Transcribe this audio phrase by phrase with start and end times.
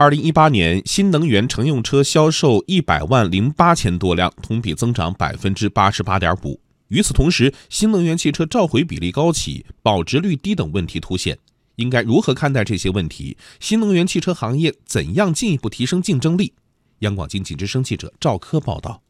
[0.00, 6.60] 二零一八年新能源乘用车销售一百万零八千多辆，同比增长百分之八十八点五。
[6.86, 11.36] 与此同时，新能源汽车召回比例高企、保值率低等问题凸显。
[11.74, 13.36] 应该如何看待这些问题？
[13.58, 16.52] 新能源汽车行业怎样进一步提升竞争力？
[17.00, 19.02] 央广经济之声记者赵科报道。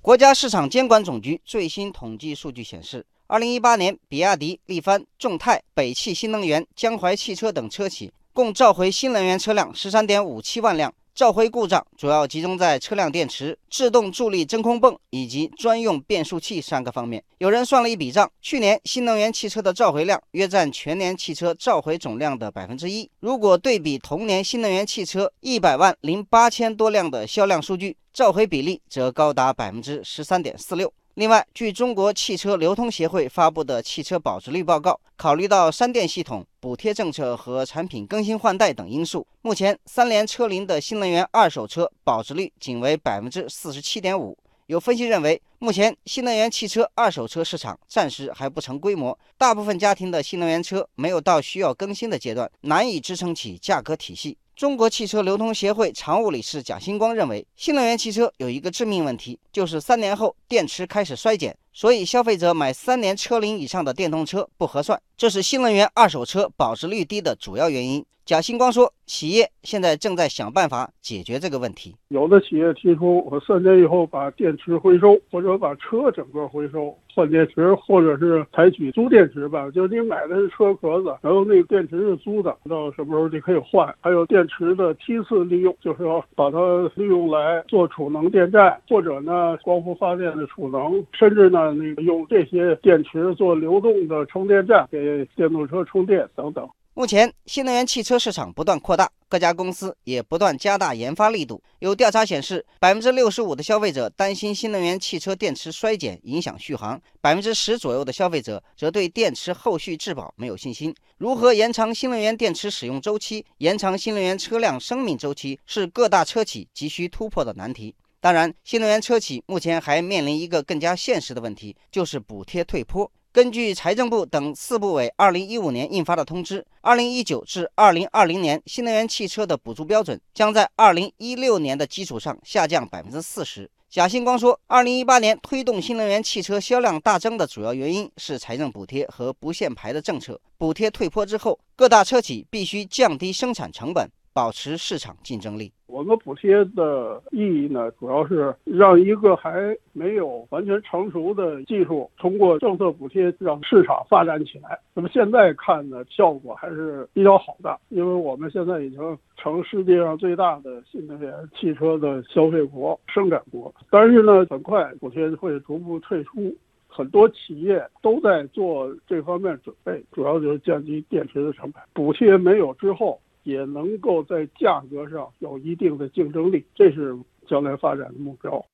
[0.00, 8.12] 国家市场监管总局最新统计数据显示，二零一八年，比亚迪、力帆、众泰、北汽新能源、江淮汽车等车企。
[8.34, 17.22] 共召回新能源车辆十三点五七万辆，召回故障主要集中在车辆电池、制动助力真空泵以及专用变速器三个方面。
[17.38, 23.08] 有人算了一笔账，去年新能源汽车的召回量约占全年汽车召回总量的百分之一。
[23.20, 30.92] 如果对比同年新能源汽车一百万零八千多辆的销量数据，召回比例则高达百分之十三点四六。
[31.14, 44.36] 另外，据中国汽车流通协会发布的汽车保值率报告，考虑到三电系统、补贴政策和产品更新换代等因素，目前三联车龄的新能源二手车保值率仅为百分之四十七点五。
[44.66, 54.36] 有分析认为，目前新能源汽车二手车市场暂时还不成规模，大部分家庭的新能源车没有到需要更新的阶段，难以支撑起价格体系。
[54.56, 68.06] 中国汽车流通协会常务理事贾星光认为，新能源汽车有一个致命问题，就是三年后电池开始衰减，所以消费者买三年车龄以上的电动车不合算，这是新能源二手车保值率低的主要原因。
[68.24, 71.94] 贾星光说，企业现在正在想办法解决这个问题。
[72.08, 83.94] 有的企业提出，我三年以后把电池回收，或者把车整个回收换电池，或者是采取租电池吧，就是你买的是车壳子，然后那个电池是租的，到什么时候你可以换。
[84.00, 86.58] 还有电池的梯次利用，就是说把它
[86.94, 96.68] 利用来做储能电站，或者呢光伏发电的储能，甚至呢那个用这些电池做流动的充电站，给电动车充电等等。
[96.96, 101.60] 目前，新能源汽车市场不断扩大，各家公司也不断加大研发力度。
[101.80, 110.94] 有调查显示，百分之六十五的消费者担心新能源汽车电池衰减影响续航，百分之十左右的消费者则对电池后续质保没有信心。
[111.18, 117.92] 如何延长新能源电池使用周期，延长新能源车辆生命周期，是各大车企急需突破的难题。
[118.24, 123.12] 当然，新能源车企目前还面临一个更加现实的问题，就是补贴退坡。
[123.30, 133.70] 根据财政部等四部委二零一五年印发的通知，二零一九至二零二零年新能源汽车的补助标准将在二零一六年的基础上下降百分之四十。
[133.90, 140.40] 贾新光说，二零一八年推动新能源汽车销量大增的主要原因是财政补贴和不限牌的政策。
[140.56, 144.10] 补贴退坡之后，各大车企必须降低生产成本。
[144.32, 145.73] 保持市场竞争力。
[145.94, 154.76] 我们补贴的意义呢，主要是让一个还没有完全成熟的技术，通过政策补贴让市场发展起来。
[154.92, 163.72] 那么现在看呢，效果还是比较好的，因为我们现在已经成世界上最大的新能源汽车的消费国、生产国。
[163.88, 166.52] 但是呢，很快补贴会逐步退出，
[166.88, 171.80] 很多企业都在做这方面准备，主要就是降低电池的成本。
[171.92, 173.20] 补贴没有之后。
[173.44, 177.16] 也能够在价格上有一定的竞争力，这是
[177.46, 178.64] 将来发展的目标。